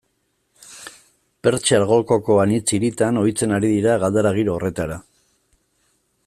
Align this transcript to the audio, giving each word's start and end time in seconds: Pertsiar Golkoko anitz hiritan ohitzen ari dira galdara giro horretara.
Pertsiar 1.47 1.85
Golkoko 1.91 2.37
anitz 2.45 2.63
hiritan 2.77 3.21
ohitzen 3.25 3.55
ari 3.59 3.71
dira 3.75 3.99
galdara 4.05 4.33
giro 4.39 4.57
horretara. 4.57 4.99